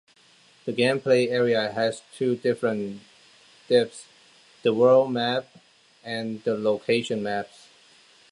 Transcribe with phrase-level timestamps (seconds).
[0.65, 3.01] The gameplay area has two different
[3.67, 4.07] depths:
[4.63, 5.45] the world map
[6.03, 7.67] and the location maps.